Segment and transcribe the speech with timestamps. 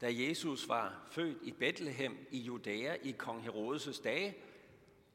[0.00, 4.36] da Jesus var født i Bethlehem i Judæa i kong Herodes' dage,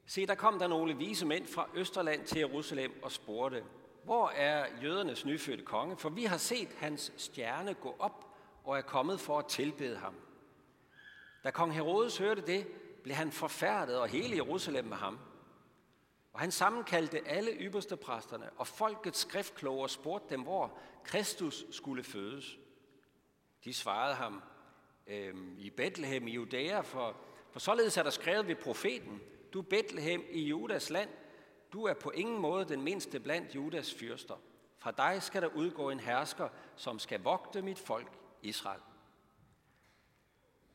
[0.05, 3.63] se, der kom der nogle vise mænd fra Østerland til Jerusalem og spurgte,
[4.03, 5.97] hvor er jødernes nyfødte konge?
[5.97, 8.25] For vi har set hans stjerne gå op
[8.63, 10.15] og er kommet for at tilbede ham.
[11.43, 12.67] Da kong Herodes hørte det,
[13.03, 15.19] blev han forfærdet og hele Jerusalem med ham.
[16.33, 22.03] Og han sammenkaldte alle ypperste præsterne og folkets skriftkloge og spurgte dem, hvor Kristus skulle
[22.03, 22.57] fødes.
[23.63, 24.41] De svarede ham
[25.07, 27.15] øh, i Bethlehem i Judæa, for,
[27.51, 29.21] for således er der skrevet ved profeten,
[29.53, 31.09] du Bethlehem i Judas land,
[31.73, 34.35] du er på ingen måde den mindste blandt Judas fyrster.
[34.77, 38.11] Fra dig skal der udgå en hersker, som skal vogte mit folk
[38.41, 38.81] Israel.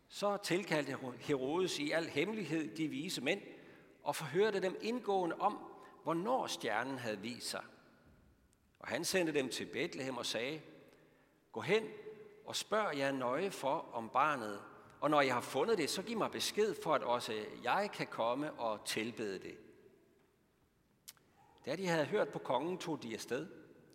[0.09, 3.43] Så tilkaldte Herodes i al hemmelighed de vise mænd
[4.03, 5.59] og forhørte dem indgående om,
[6.03, 7.65] hvornår stjernen havde vist sig.
[8.79, 10.61] Og han sendte dem til Bethlehem og sagde,
[11.53, 11.83] Gå hen
[12.49, 14.63] og spørg jer nøje for om barnet,
[15.01, 18.07] og når jeg har fundet det, så giv mig besked for, at også jeg kan
[18.07, 19.59] komme og tilbede det.
[21.67, 23.47] Da de havde hørt på kongen, tog de afsted,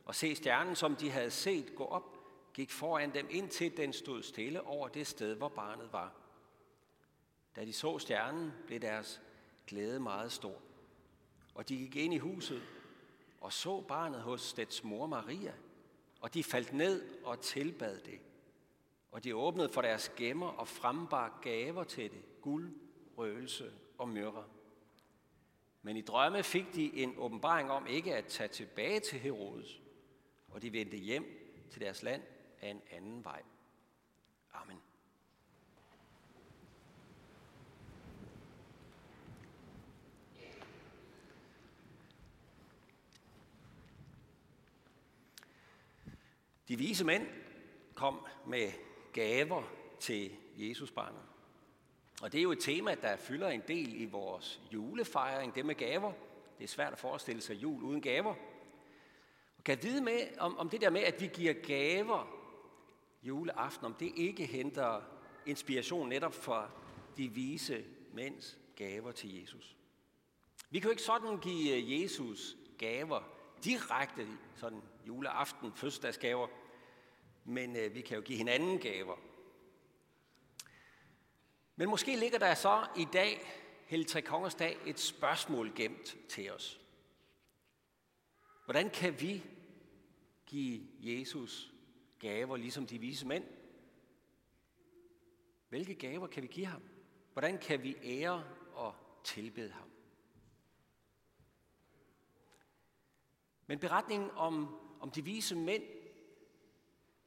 [0.05, 2.17] og se stjernen, som de havde set gå op,
[2.53, 6.14] gik foran dem, indtil den stod stille over det sted, hvor barnet var.
[7.55, 9.22] Da de så stjernen, blev deres
[9.67, 10.55] glæde meget stor.
[11.55, 12.61] Og de gik ind i huset
[13.42, 15.53] og så barnet hos dets mor Maria,
[16.22, 18.20] og de faldt ned og tilbad det.
[19.14, 22.75] Og de åbnede for deres gemmer og frembar gaver til det, guld,
[23.17, 24.45] røgelse og myrre.
[25.81, 29.81] Men i drømme fik de en åbenbaring om ikke at tage tilbage til Herodes,
[30.47, 31.25] og de vendte hjem
[31.72, 32.22] til deres land
[32.61, 33.42] af en anden vej.
[34.53, 34.78] Amen.
[46.67, 47.27] De vise mænd
[47.95, 48.72] kom med
[49.14, 49.64] gaver
[50.00, 51.22] til Jesusbarnet.
[52.22, 55.75] Og det er jo et tema, der fylder en del i vores julefejring, det med
[55.75, 56.14] gaver.
[56.58, 58.36] Det er svært at forestille sig jul uden gaver.
[59.58, 62.27] Og kan vide med, om, om det der med, at vi giver gaver
[63.23, 65.02] juleaften, om det ikke henter
[65.45, 66.70] inspiration netop fra
[67.17, 69.76] de vise mænds gaver til Jesus.
[70.70, 73.21] Vi kan jo ikke sådan give Jesus gaver
[73.64, 76.48] direkte sådan juleaften, fødselsdagsgaver,
[77.43, 79.17] men øh, vi kan jo give hinanden gaver.
[81.76, 83.42] Men måske ligger der så i dag,
[83.86, 86.80] Hellig Tre Kongers dag, et spørgsmål gemt til os.
[88.65, 89.43] Hvordan kan vi
[90.45, 91.73] give Jesus
[92.20, 93.43] gaver, ligesom de vise mænd?
[95.70, 96.81] Hvilke gaver kan vi give ham?
[97.33, 98.43] Hvordan kan vi ære
[98.73, 99.89] og tilbede ham?
[103.67, 105.83] Men beretningen om, om de vise mænd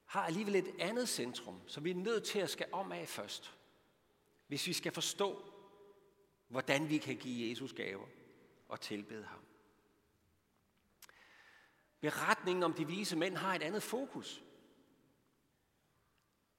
[0.07, 3.55] har alligevel et andet centrum, som vi er nødt til at skal om af først.
[4.47, 5.53] Hvis vi skal forstå,
[6.49, 8.07] hvordan vi kan give Jesus gaver
[8.69, 9.41] og tilbede ham.
[12.01, 14.45] Beretningen om de vise mænd har et andet fokus.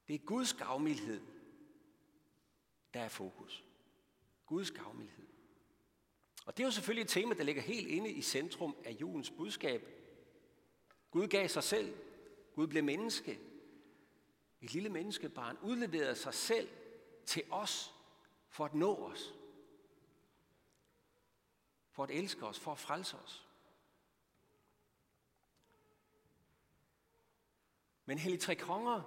[0.08, 1.20] Det er Guds gavmildhed,
[2.94, 3.64] der er fokus.
[4.46, 5.26] Guds gavmildhed.
[6.46, 9.30] Og det er jo selvfølgelig et tema, der ligger helt inde i centrum af julens
[9.30, 9.88] budskab.
[11.10, 11.96] Gud gav sig selv.
[12.58, 13.40] Gud blev menneske.
[14.60, 16.68] Et lille menneskebarn udleverede sig selv
[17.26, 17.94] til os
[18.48, 19.34] for at nå os.
[21.90, 23.48] For at elske os, for at frelse os.
[28.04, 29.02] Men Hellig Tre Konger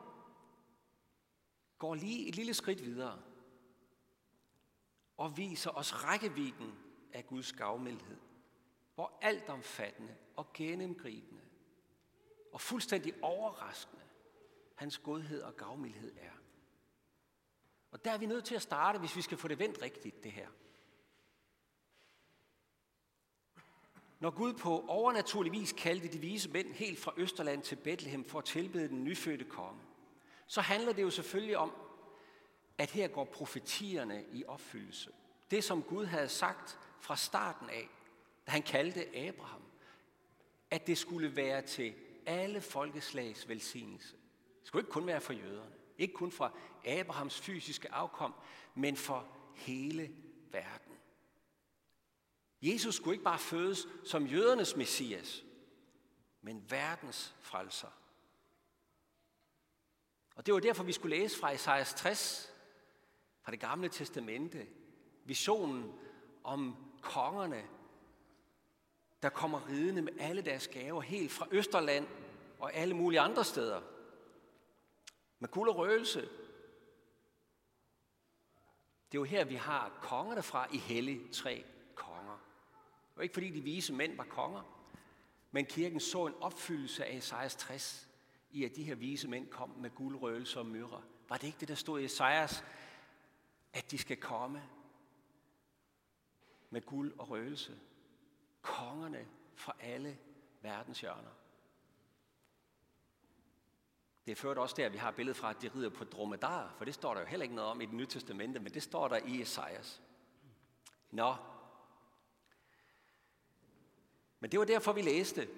[1.79, 3.21] går lige et lille skridt videre
[5.17, 6.79] og viser os rækkevidden
[7.13, 8.19] af Guds gavmildhed.
[8.95, 11.50] Hvor altomfattende og gennemgribende
[12.51, 14.01] og fuldstændig overraskende
[14.75, 16.31] hans godhed og gavmildhed er.
[17.91, 20.23] Og der er vi nødt til at starte, hvis vi skal få det vendt rigtigt,
[20.23, 20.47] det her.
[24.19, 28.39] Når Gud på overnaturlig vis kaldte de vise mænd helt fra Østerland til Bethlehem for
[28.39, 29.81] at tilbede den nyfødte konge,
[30.47, 31.71] så handler det jo selvfølgelig om,
[32.77, 35.11] at her går profetierne i opfyldelse.
[35.51, 37.89] Det, som Gud havde sagt fra starten af,
[38.45, 39.61] da han kaldte Abraham,
[40.71, 41.93] at det skulle være til
[42.31, 44.15] alle folkeslags velsignelse.
[44.59, 46.51] Det skulle ikke kun være for jøderne, ikke kun fra
[46.85, 48.33] Abrahams fysiske afkom,
[48.75, 50.15] men for hele
[50.51, 50.95] verden.
[52.61, 55.43] Jesus skulle ikke bare fødes som jødernes messias,
[56.41, 57.87] men verdens frelser.
[60.35, 62.53] Og det var derfor, vi skulle læse fra Esajas 60,
[63.41, 64.67] fra det gamle testamente,
[65.25, 65.93] visionen
[66.43, 67.63] om kongerne,
[69.23, 72.07] der kommer ridende med alle deres gaver helt fra Østerland
[72.59, 73.81] og alle mulige andre steder.
[75.39, 76.29] Med guld og røgelse,
[79.11, 81.65] Det er jo her, vi har kongerne fra i hellig tre
[81.95, 82.33] konger.
[83.09, 84.61] Det var ikke fordi de vise mænd var konger,
[85.51, 88.09] men kirken så en opfyldelse af Esajas 60
[88.51, 91.01] i, at de her vise mænd kom med guldrøgelse og myrre.
[91.29, 92.63] Var det ikke det, der stod i Esajas,
[93.73, 94.63] at de skal komme
[96.69, 97.79] med guld og røgelse?
[98.61, 100.17] Kongerne fra alle
[100.61, 101.31] verdens hjørner.
[104.25, 106.73] Det er ført også der, at vi har billedet fra, at de rider på dromedar,
[106.77, 108.83] for det står der jo heller ikke noget om i det nye testamente, men det
[108.83, 110.01] står der i Esajas.
[111.11, 111.35] Nå.
[114.39, 115.49] Men det var derfor, vi læste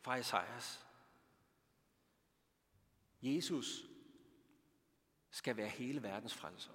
[0.00, 0.86] fra Esajas.
[3.22, 3.86] Jesus
[5.30, 6.72] skal være hele verdens frelser.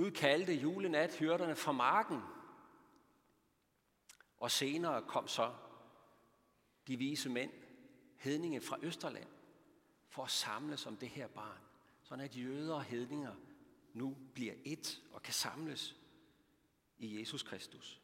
[0.00, 2.20] Gud kaldte julenat hyrderne fra marken,
[4.36, 5.54] og senere kom så
[6.86, 7.52] de vise mænd
[8.16, 9.28] hedninge fra Østerland
[10.08, 11.58] for at samles om det her barn,
[12.02, 13.34] sådan at jøder og hedninger
[13.92, 15.96] nu bliver et og kan samles
[16.98, 18.00] i Jesus Kristus.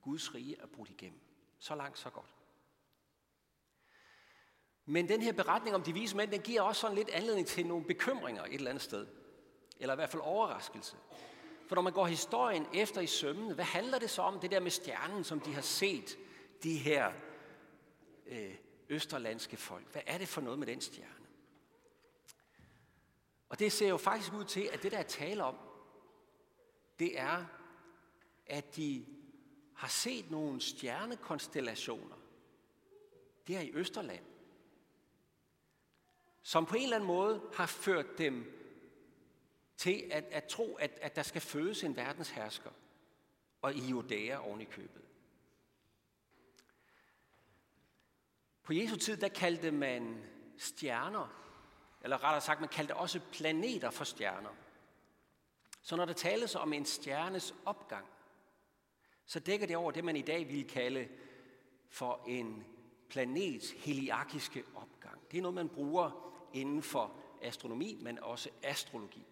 [0.00, 1.20] Guds rige er brudt igennem.
[1.58, 2.34] Så langt, så godt.
[4.84, 7.66] Men den her beretning om de vise mænd, den giver også sådan lidt anledning til
[7.66, 9.06] nogle bekymringer et eller andet sted.
[9.80, 10.96] Eller i hvert fald overraskelse.
[11.72, 14.60] For når man går historien efter i sømmen, hvad handler det så om, det der
[14.60, 16.18] med stjernen, som de har set,
[16.62, 17.12] de her
[18.26, 18.54] øh,
[18.88, 19.92] østerlandske folk.
[19.92, 21.26] Hvad er det for noget med den stjerne?
[23.48, 25.56] Og det ser jo faktisk ud til, at det der er tale om,
[26.98, 27.44] det er,
[28.46, 29.06] at de
[29.74, 32.16] har set nogle stjernekonstellationer.
[33.46, 34.24] Det er i Østerland.
[36.42, 38.61] Som på en eller anden måde har ført dem
[39.82, 42.70] til at, at tro, at, at der skal fødes en verdenshersker.
[43.62, 45.02] Og i Judæa oven i købet.
[48.62, 50.24] På Jesu tid, der kaldte man
[50.58, 51.26] stjerner,
[52.02, 54.50] eller rettere sagt, man kaldte også planeter for stjerner.
[55.82, 58.06] Så når der tales om en stjernes opgang,
[59.26, 61.08] så dækker det over det, man i dag ville kalde
[61.88, 62.64] for en
[63.08, 65.30] planets heliarkiske opgang.
[65.30, 67.12] Det er noget, man bruger inden for
[67.42, 69.26] astronomi, men også astrologi.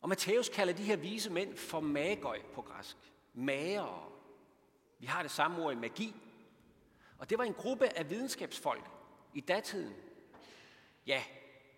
[0.00, 2.96] Og Matthæus kalder de her vise mænd for magøj på græsk.
[3.34, 4.12] Mager.
[4.98, 6.14] Vi har det samme ord i magi,
[7.18, 8.90] og det var en gruppe af videnskabsfolk
[9.34, 9.94] i datiden.
[11.06, 11.22] Ja,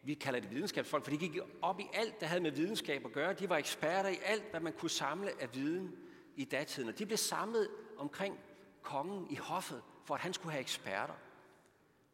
[0.02, 3.12] vi kalder det videnskabsfolk, for de gik op i alt, der havde med videnskab at
[3.12, 3.34] gøre.
[3.34, 5.96] De var eksperter i alt, hvad man kunne samle af viden
[6.36, 6.88] i datiden.
[6.88, 7.68] Og de blev samlet
[7.98, 8.38] omkring
[8.82, 11.14] kongen i hoffet, for at han skulle have eksperter.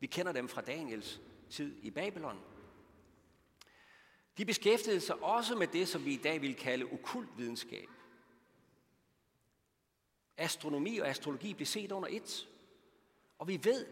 [0.01, 1.21] Vi kender dem fra Daniels
[1.51, 2.41] tid i Babylon.
[4.39, 7.89] De beskæftigede sig også med det, som vi i dag vil kalde okult videnskab.
[10.37, 12.49] Astronomi og astrologi blev set under et.
[13.39, 13.87] Og vi ved,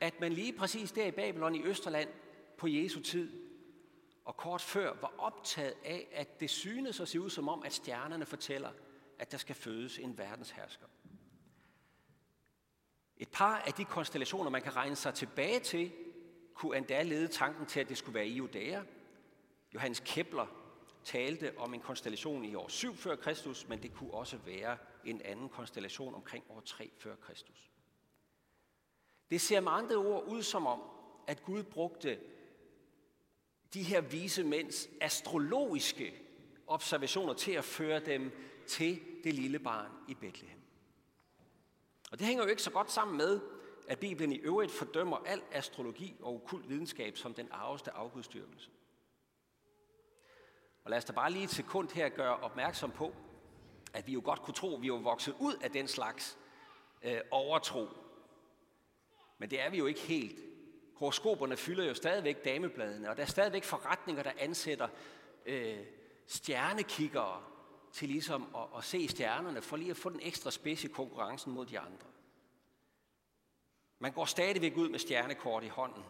[0.00, 2.08] at man lige præcis der i Babylon i Østerland
[2.58, 3.42] på Jesu tid
[4.24, 7.72] og kort før var optaget af, at det synes at se ud som om, at
[7.72, 8.70] stjernerne fortæller,
[9.18, 10.86] at der skal fødes en verdenshersker.
[13.16, 15.92] Et par af de konstellationer, man kan regne sig tilbage til,
[16.54, 18.82] kunne endda lede tanken til, at det skulle være i Judæa.
[19.74, 20.46] Johannes Kepler
[21.04, 25.22] talte om en konstellation i år 7 før Kristus, men det kunne også være en
[25.22, 27.70] anden konstellation omkring år 3 før Kristus.
[29.30, 30.82] Det ser med andre ord ud som om,
[31.26, 32.18] at Gud brugte
[33.74, 36.14] de her vise mænds astrologiske
[36.66, 38.32] observationer til at føre dem
[38.66, 40.60] til det lille barn i Bethlehem.
[42.12, 43.40] Og det hænger jo ikke så godt sammen med,
[43.88, 48.70] at Bibelen i øvrigt fordømmer al astrologi og okult videnskab som den arveste afgudstyrkelse.
[50.84, 53.14] Og lad os da bare lige et sekund her gøre opmærksom på,
[53.94, 56.38] at vi jo godt kunne tro, at vi var vokset ud af den slags
[57.02, 57.88] øh, overtro
[59.42, 60.38] men det er vi jo ikke helt.
[60.94, 64.88] Horoskoperne fylder jo stadigvæk damebladene, og der er stadigvæk forretninger, der ansætter
[65.46, 65.78] øh,
[66.26, 67.42] stjernekikkere
[67.92, 71.52] til ligesom at, at se stjernerne, for lige at få den ekstra spids i konkurrencen
[71.52, 72.06] mod de andre.
[73.98, 76.04] Man går stadigvæk ud med stjernekort i hånden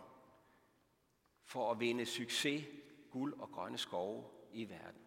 [1.44, 2.64] for at vinde succes,
[3.10, 5.00] guld og grønne skove i verden.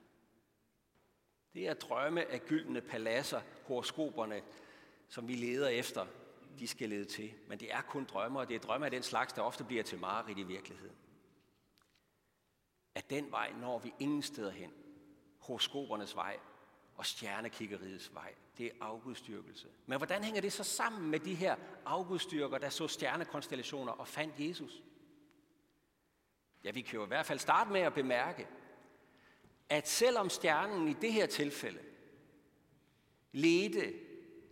[1.54, 4.42] Det er drømme af gyldne paladser, horoskoperne,
[5.08, 6.06] som vi leder efter
[6.60, 7.34] de skal lede til.
[7.48, 9.84] Men det er kun drømme, og det er drømme af den slags, der ofte bliver
[9.84, 10.96] til mareridt i virkeligheden.
[12.96, 14.74] At den vej når vi ingen steder hen.
[15.40, 16.40] Horoskopernes vej
[16.96, 18.34] og stjernekiggeriets vej.
[18.58, 19.68] Det er afgudstyrkelse.
[19.86, 24.40] Men hvordan hænger det så sammen med de her afgudstyrker, der så stjernekonstellationer og fandt
[24.40, 24.84] Jesus?
[26.64, 28.48] Ja, vi kan jo i hvert fald starte med at bemærke,
[29.70, 31.80] at selvom stjernen i det her tilfælde
[33.32, 33.94] ledte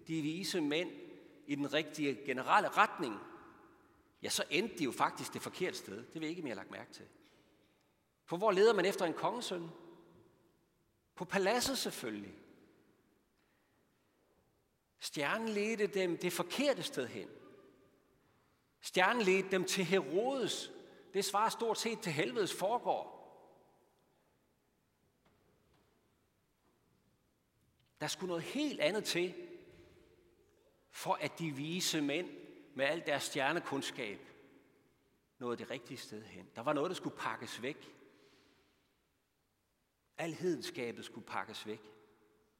[0.07, 0.91] de vise mænd
[1.47, 3.19] i den rigtige generelle retning,
[4.23, 5.97] ja, så endte de jo faktisk det forkerte sted.
[5.97, 7.05] Det vil jeg ikke mere lagt mærke til.
[8.25, 9.69] For hvor leder man efter en kongesøn?
[11.15, 12.33] På paladset selvfølgelig.
[14.99, 17.29] Stjernen ledte dem det forkerte sted hen.
[18.81, 20.71] Stjernen ledte dem til Herodes.
[21.13, 23.22] Det svarer stort set til helvedes forgår.
[28.03, 29.33] Der skulle noget helt andet til,
[30.89, 32.29] for at de vise mænd
[32.75, 34.19] med al deres stjernekundskab
[35.39, 36.49] nåede det rigtige sted hen.
[36.55, 37.93] Der var noget, der skulle pakkes væk.
[40.17, 41.81] Al hedenskabet skulle pakkes væk.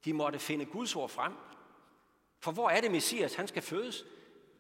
[0.06, 1.34] De måtte finde Guds ord frem.
[2.40, 4.06] For hvor er det Messias, han skal fødes?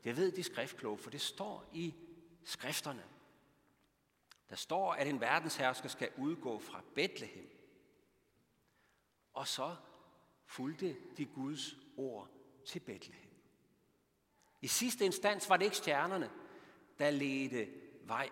[0.03, 1.93] Det ved de skriftkloge, for det står i
[2.43, 3.03] skrifterne.
[4.49, 7.49] Der står, at en verdenshersker skal udgå fra Bethlehem.
[9.33, 9.75] Og så
[10.55, 12.29] fulgte de Guds ord
[12.65, 13.29] til Bethlehem.
[14.61, 16.31] I sidste instans var det ikke stjernerne,
[16.99, 17.67] der ledte
[18.03, 18.29] vej,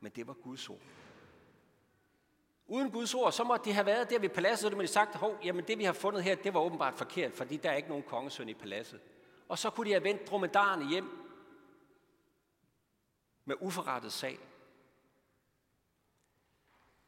[0.00, 0.80] men det var Guds ord.
[2.66, 5.38] Uden Guds ord, så måtte de have været der ved paladset, og de sagt, hov,
[5.44, 8.04] jamen det vi har fundet her, det var åbenbart forkert, fordi der er ikke nogen
[8.04, 9.00] kongesøn i paladset.
[9.48, 11.18] Og så kunne de have vendt dromedarerne hjem
[13.44, 14.38] med uforrettet sag.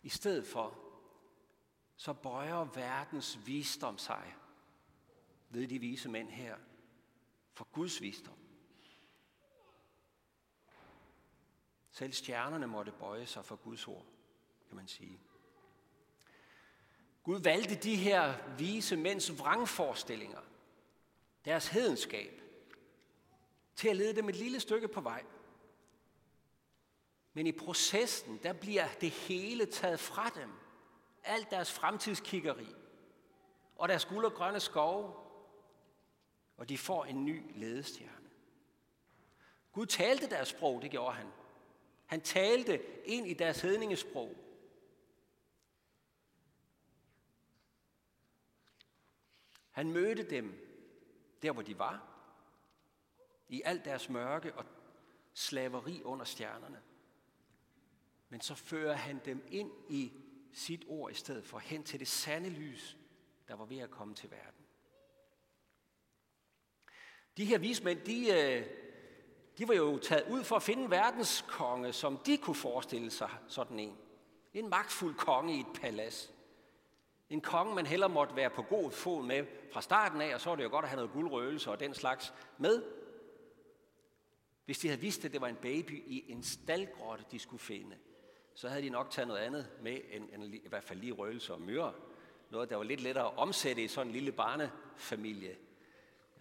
[0.03, 0.84] I stedet for,
[1.97, 4.35] så bøjer verdens visdom sig
[5.51, 6.57] ved de vise mænd her
[7.53, 8.39] for Guds visdom.
[11.91, 14.07] Selv stjernerne måtte bøje sig for Guds ord,
[14.69, 15.21] kan man sige.
[17.23, 20.41] Gud valgte de her vise mænds vrangforestillinger,
[21.45, 22.41] deres hedenskab,
[23.77, 25.25] til at lede dem et lille stykke på vej.
[27.33, 30.51] Men i processen, der bliver det hele taget fra dem.
[31.25, 32.75] Alt deres fremtidskiggeri
[33.77, 35.15] og deres guld og grønne skove.
[36.57, 38.31] Og de får en ny ledestjerne.
[39.73, 41.27] Gud talte deres sprog, det gjorde han.
[42.07, 44.37] Han talte ind i deres hedningesprog.
[49.71, 50.71] Han mødte dem
[51.43, 52.09] der, hvor de var,
[53.49, 54.65] i alt deres mørke og
[55.35, 56.83] slaveri under stjernerne.
[58.29, 60.24] Men så fører han dem ind i
[60.55, 62.97] sit ord i stedet for hen til det sande lys,
[63.49, 64.65] der var ved at komme til verden.
[67.37, 68.67] De her vismænd, de, øh,
[69.59, 73.31] de var jo taget ud for at finde verdens konge, som de kunne forestille sig
[73.49, 73.97] sådan en.
[74.55, 76.33] En magtfuld konge i et palads.
[77.31, 80.49] En konge, man heller måtte være på god fod med fra starten af, og så
[80.49, 82.83] var det jo godt at have noget guldrøgelse og den slags med.
[84.65, 87.97] Hvis de havde vidst, at det var en baby i en staldgrotte, de skulle finde,
[88.55, 91.55] så havde de nok taget noget andet med, end, end i hvert fald lige røgelse
[91.55, 91.93] og myrer.
[92.51, 95.57] Noget, der var lidt lettere at omsætte i sådan en lille barnefamilie.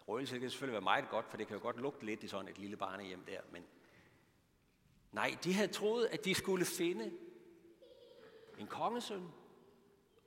[0.08, 2.48] Røgelse kan selvfølgelig være meget godt, for det kan jo godt lugte lidt i sådan
[2.48, 3.63] et lille barnehjem der, men
[5.12, 7.12] nej, de havde troet, at de skulle finde
[8.58, 9.27] en kongesøn,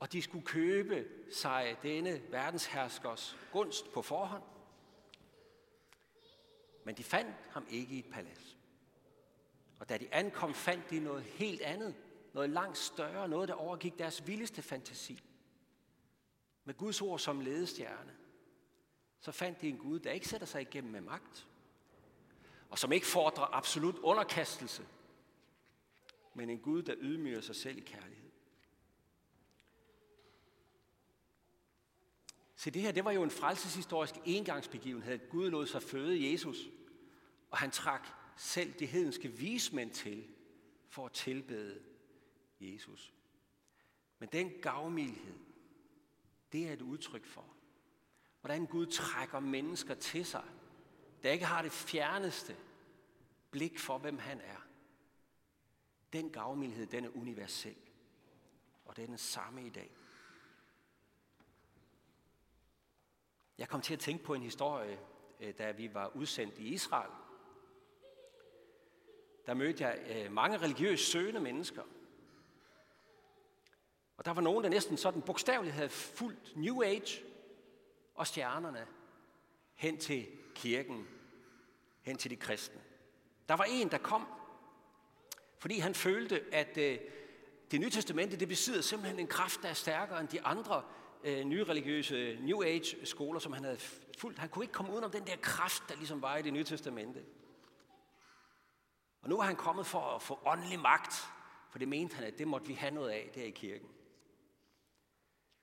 [0.00, 4.42] og de skulle købe sig denne verdensherskers gunst på forhånd.
[6.84, 8.55] Men de fandt ham ikke i et palads.
[9.78, 11.94] Og da de ankom, fandt de noget helt andet,
[12.32, 15.22] noget langt større, noget der overgik deres vildeste fantasi.
[16.64, 18.16] Med Guds ord som ledestjerne,
[19.20, 21.46] så fandt de en Gud, der ikke sætter sig igennem med magt,
[22.68, 24.86] og som ikke fordrer absolut underkastelse,
[26.34, 28.30] men en Gud, der ydmyger sig selv i kærlighed.
[32.56, 35.30] Se, det her, det var jo en frelseshistorisk engangsbegivenhed.
[35.30, 36.56] Gud lod sig føde Jesus,
[37.50, 40.28] og han trak selv de hedenske vismænd til
[40.88, 41.82] for at tilbede
[42.60, 43.14] Jesus.
[44.18, 45.38] Men den gavmildhed,
[46.52, 47.44] det er et udtryk for,
[48.40, 50.44] hvordan Gud trækker mennesker til sig,
[51.22, 52.56] der ikke har det fjerneste
[53.50, 54.66] blik for, hvem han er.
[56.12, 57.76] Den gavmildhed, den er universel,
[58.84, 59.96] og det er den samme i dag.
[63.58, 65.00] Jeg kom til at tænke på en historie,
[65.40, 67.25] øh, da vi var udsendt i Israel.
[69.46, 71.82] Der mødte jeg øh, mange religiøst søgende mennesker.
[74.16, 77.24] Og der var nogen, der næsten sådan bogstaveligt havde fulgt New Age
[78.14, 78.86] og stjernerne
[79.74, 81.08] hen til kirken,
[82.02, 82.80] hen til de kristne.
[83.48, 84.26] Der var en, der kom,
[85.58, 86.98] fordi han følte, at øh,
[87.70, 90.82] det nye testamente, det besidder simpelthen en kraft, der er stærkere end de andre
[91.24, 93.78] øh, nye religiøse øh, New Age skoler, som han havde
[94.18, 94.38] fulgt.
[94.38, 97.24] Han kunne ikke komme udenom den der kraft, der ligesom var i det nye testamente.
[99.20, 101.12] Og nu var han kommet for at få åndelig magt,
[101.70, 103.88] for det mente han, at det måtte vi have noget af der i kirken.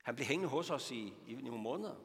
[0.04, 1.96] Han blev hængende hos os i, i nogle måneder.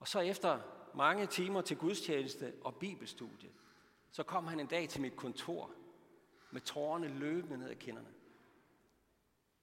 [0.00, 0.60] Og så efter
[0.94, 3.50] mange timer til gudstjeneste og bibelstudie,
[4.10, 5.74] så kom han en dag til mit kontor
[6.50, 8.14] med tårerne løbende ned ad kinderne.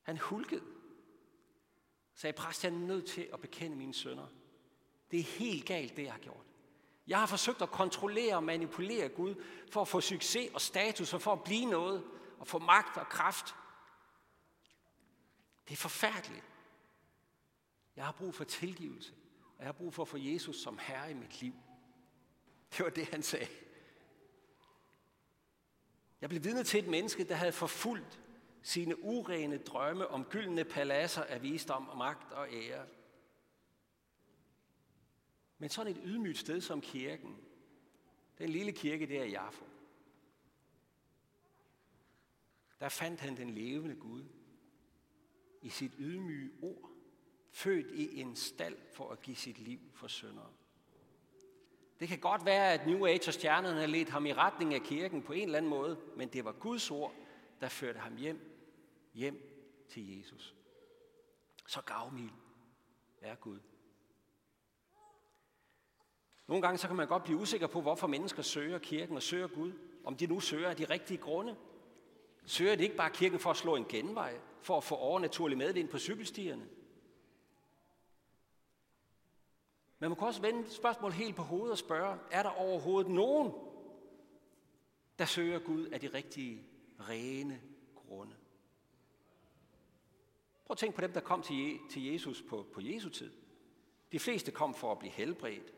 [0.01, 0.63] Han hulkede.
[2.13, 4.27] Sagde, præst, jeg er nødt til at bekende mine sønner.
[5.11, 6.45] Det er helt galt, det jeg har gjort.
[7.07, 11.21] Jeg har forsøgt at kontrollere og manipulere Gud for at få succes og status og
[11.21, 12.03] for at blive noget
[12.39, 13.55] og få magt og kraft.
[15.67, 16.45] Det er forfærdeligt.
[17.95, 19.13] Jeg har brug for tilgivelse.
[19.59, 21.53] Jeg har brug for at få Jesus som herre i mit liv.
[22.71, 23.47] Det var det, han sagde.
[26.21, 28.19] Jeg blev vidne til et menneske, der havde forfulgt
[28.61, 32.85] sine urene drømme om gyldne paladser af visdom og magt og ære.
[35.65, 37.37] Men sådan et ydmygt sted som kirken,
[38.37, 39.65] den lille kirke der i Jaffo,
[42.79, 44.23] der fandt han den levende Gud
[45.61, 46.91] i sit ydmyge ord,
[47.51, 50.53] født i en stald for at give sit liv for syndere.
[51.99, 54.81] Det kan godt være, at New Age og stjernerne har ledt ham i retning af
[54.81, 57.13] kirken på en eller anden måde, men det var Guds ord,
[57.61, 58.39] der førte ham hjem,
[59.13, 59.41] hjem
[59.89, 60.55] til Jesus.
[61.67, 62.31] Så gavmild
[63.21, 63.59] er Gud.
[66.47, 69.47] Nogle gange så kan man godt blive usikker på, hvorfor mennesker søger kirken og søger
[69.47, 69.71] Gud.
[70.03, 71.55] Om de nu søger af de rigtige grunde.
[72.45, 75.89] Søger de ikke bare kirken for at slå en genvej, for at få overnaturlig medvind
[75.89, 76.67] på cykelstierne?
[79.99, 83.51] Men man kan også vende spørgsmålet helt på hovedet og spørge, er der overhovedet nogen,
[85.19, 86.63] der søger Gud af de rigtige,
[87.09, 87.61] rene
[87.95, 88.35] grunde?
[90.65, 91.41] Prøv at tænke på dem, der kom
[91.89, 93.31] til Jesus på, på Jesu tid.
[94.11, 95.73] De fleste kom for at blive helbredt,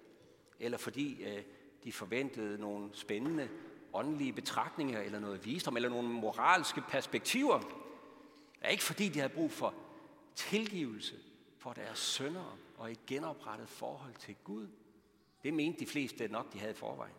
[0.60, 1.44] eller fordi øh,
[1.84, 3.50] de forventede nogle spændende
[3.94, 7.60] åndelige betragtninger, eller noget visdom, eller nogle moralske perspektiver.
[7.60, 9.74] Det er ikke fordi, de havde brug for
[10.36, 11.16] tilgivelse
[11.58, 14.68] for deres sønder og et genoprettet forhold til Gud.
[15.44, 17.16] Det mente de fleste nok, de havde i forvejen.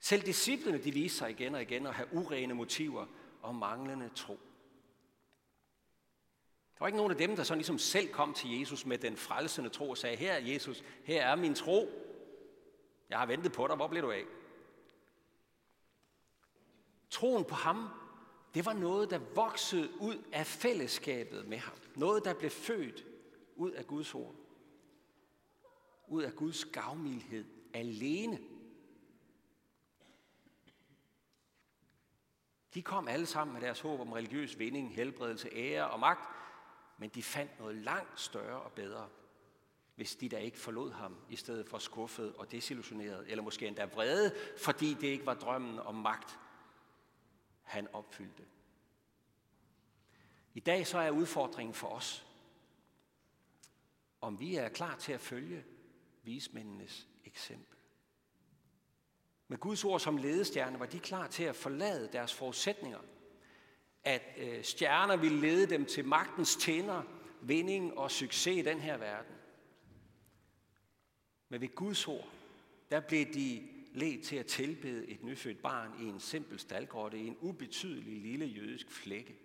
[0.00, 3.06] Selv disciplene, de viste sig igen og igen at have urene motiver
[3.42, 4.38] og manglende tro.
[6.80, 9.16] Der var ikke nogen af dem, der sådan ligesom selv kom til Jesus med den
[9.16, 11.88] frelsende tro og sagde, her Jesus, her er min tro.
[13.10, 14.24] Jeg har ventet på dig, hvor blev du af?
[17.10, 17.88] Troen på ham,
[18.54, 21.74] det var noget, der voksede ud af fællesskabet med ham.
[21.96, 23.04] Noget, der blev født
[23.56, 24.34] ud af Guds ord.
[26.08, 28.38] Ud af Guds gavmildhed alene.
[32.74, 36.39] De kom alle sammen med deres håb om religiøs vinding, helbredelse, ære og magt,
[37.00, 39.08] men de fandt noget langt større og bedre,
[39.94, 43.84] hvis de der ikke forlod ham, i stedet for skuffet og desillusioneret, eller måske endda
[43.84, 46.38] vrede, fordi det ikke var drømmen om magt,
[47.62, 48.44] han opfyldte.
[50.54, 52.26] I dag så er udfordringen for os,
[54.20, 55.64] om vi er klar til at følge
[56.22, 57.78] vismændenes eksempel.
[59.48, 63.00] Med Guds ord som ledestjerne var de klar til at forlade deres forudsætninger–
[64.04, 67.02] at øh, stjerner ville lede dem til magtens tænder,
[67.42, 69.34] vinding og succes i den her verden.
[71.48, 72.28] Men ved Guds ord,
[72.90, 77.26] der blev de ledt til at tilbede et nyfødt barn i en simpel staldgrotte i
[77.26, 79.36] en ubetydelig lille jødisk flække.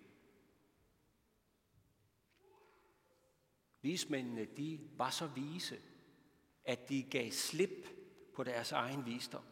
[3.82, 5.78] Vismændene, de var så vise,
[6.64, 7.88] at de gav slip
[8.34, 9.44] på deres egen visdom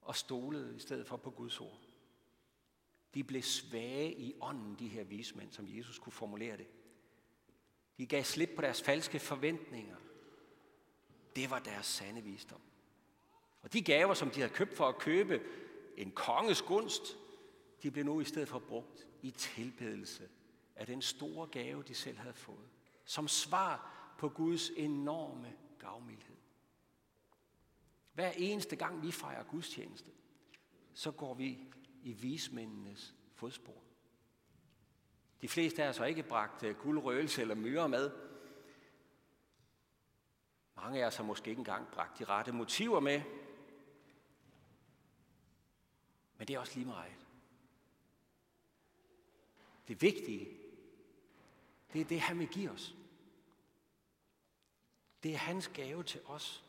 [0.00, 1.91] og stolede i stedet for på Guds ord.
[3.14, 6.66] De blev svage i ånden, de her vismænd, som Jesus kunne formulere det.
[7.98, 9.96] De gav slip på deres falske forventninger.
[11.36, 12.60] Det var deres sande visdom.
[13.62, 15.40] Og de gaver, som de havde købt for at købe
[15.96, 17.02] en konges gunst,
[17.82, 20.28] de blev nu i stedet for brugt i tilbedelse
[20.76, 22.68] af den store gave, de selv havde fået.
[23.04, 26.36] Som svar på Guds enorme gavmildhed.
[28.12, 30.10] Hver eneste gang vi fejrer gudstjeneste,
[30.94, 31.58] så går vi
[32.02, 33.82] i vismændenes fodspor.
[35.40, 38.10] De fleste af os har ikke bragt øh, guldrøgelse eller myre med.
[40.76, 43.22] Mange af os har måske ikke engang bragt de rette motiver med.
[46.38, 47.26] Men det er også lige meget.
[49.88, 50.58] Det vigtige,
[51.92, 52.94] det er det, han vil give os.
[55.22, 56.64] Det er hans gave til os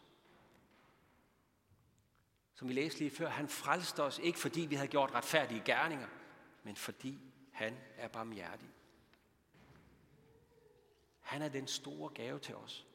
[2.64, 6.08] som vi læste lige før, han frelste os ikke fordi vi havde gjort retfærdige gerninger,
[6.64, 7.20] men fordi
[7.52, 8.70] han er barmhjertig.
[11.20, 12.88] Han er den store gave til os.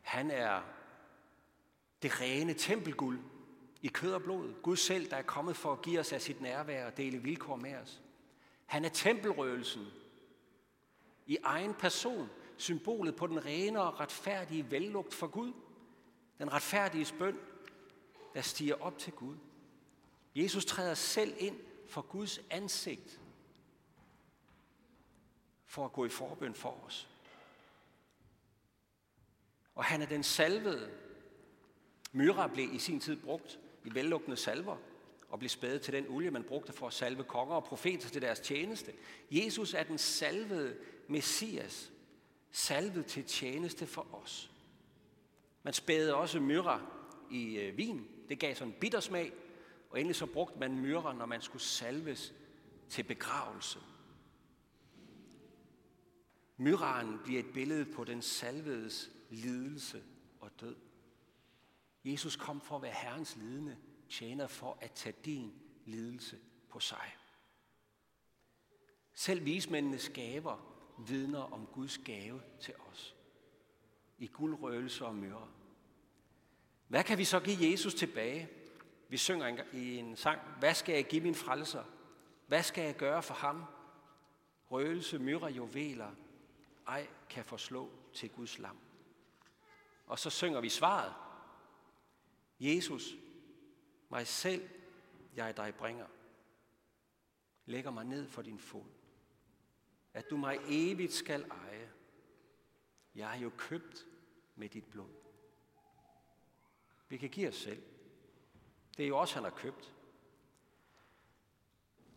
[0.00, 0.62] Han er
[2.02, 3.20] det rene tempelguld
[3.82, 4.54] i kød og blod.
[4.62, 7.56] Gud selv, der er kommet for at give os af sit nærvær og dele vilkår
[7.56, 8.02] med os.
[8.66, 9.86] Han er tempelrøgelsen
[11.26, 15.52] i egen person, symbolet på den rene og retfærdige vellugt for Gud–
[16.38, 17.38] den retfærdige bøn,
[18.34, 19.36] der stiger op til Gud.
[20.34, 23.20] Jesus træder selv ind for Guds ansigt
[25.66, 27.08] for at gå i forbøn for os.
[29.74, 30.90] Og han er den salvede.
[32.12, 34.76] Myra blev i sin tid brugt i vellukkende salver
[35.28, 38.22] og blev spædet til den olie, man brugte for at salve konger og profeter til
[38.22, 38.92] deres tjeneste.
[39.30, 40.76] Jesus er den salvede
[41.08, 41.92] Messias,
[42.50, 44.50] salvet til tjeneste for os.
[45.66, 46.80] Man spædede også myrra
[47.30, 48.08] i øh, vin.
[48.28, 49.32] Det gav sådan en bittersmag.
[49.90, 52.34] Og endelig så brugte man myrra, når man skulle salves
[52.88, 53.78] til begravelse.
[56.56, 60.02] Myrraen bliver et billede på den salvedes lidelse
[60.40, 60.76] og død.
[62.04, 63.76] Jesus kom for at være Herrens lidende
[64.08, 65.52] tjener for at tage din
[65.84, 67.16] lidelse på sig.
[69.14, 70.56] Selv vismændenes gaver
[71.06, 73.16] vidner om Guds gave til os.
[74.18, 75.48] I guldrøgelse og myrre.
[76.88, 78.48] Hvad kan vi så give Jesus tilbage?
[79.08, 81.84] Vi synger i en sang, hvad skal jeg give min frelser?
[82.46, 83.64] Hvad skal jeg gøre for ham?
[84.70, 86.10] Røgelse, myrre, juveler,
[86.86, 88.76] ej kan forslå til Guds lam.
[90.06, 91.14] Og så synger vi svaret.
[92.60, 93.14] Jesus,
[94.08, 94.68] mig selv,
[95.36, 96.06] jeg dig bringer.
[97.66, 98.84] Lægger mig ned for din fod.
[100.14, 101.65] At du mig evigt skal eje.
[103.16, 104.06] Jeg har jo købt
[104.56, 105.10] med dit blod.
[107.08, 107.82] Vi kan give os selv.
[108.96, 109.94] Det er jo også, han har købt.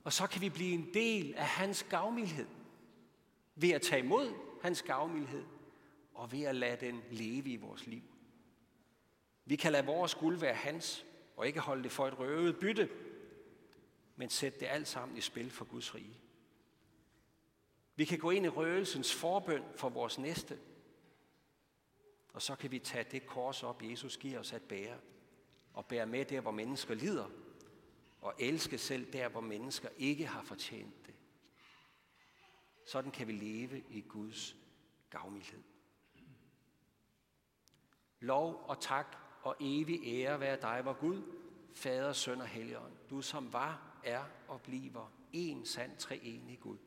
[0.04, 2.48] Og så kan vi blive en del af hans gavmildhed.
[3.56, 5.46] Ved at tage imod hans gavmildhed,
[6.14, 8.02] og ved at lade den leve i vores liv.
[9.46, 11.06] Vi kan lade vores guld være hans,
[11.38, 12.90] og ikke holde det for et røvet bytte,
[14.16, 16.20] men sætte det alt sammen i spil for Guds rige.
[17.96, 20.60] Vi kan gå ind i røgelsens forbøn for vores næste,
[22.34, 24.98] og så kan vi tage det kors op, Jesus giver os at bære,
[25.74, 27.30] og bære med der, hvor mennesker lider,
[28.22, 31.16] og elske selv der, hvor mennesker ikke har fortjent det.
[32.86, 34.56] Sådan kan vi leve i Guds
[35.10, 35.64] gavmildhed.
[38.20, 41.22] Lov og tak og evig ære være dig, vor Gud,
[41.74, 46.78] Fader, Søn og Helligånd, du som var, er og bliver en sand treenig Gud,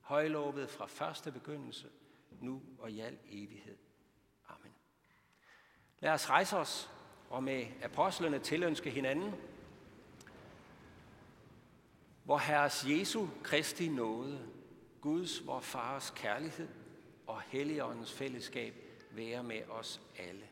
[0.00, 1.90] højlovet fra første begyndelse,
[2.40, 3.76] nu og i al evighed.
[6.00, 6.90] Lad os rejse os
[7.30, 9.34] og med apostlene tilønske hinanden,
[12.24, 14.48] hvor Herres Jesu Kristi nåde,
[15.00, 16.68] Guds, vor Fars kærlighed
[17.26, 18.74] og Helligåndens fællesskab
[19.10, 20.44] være med os alle.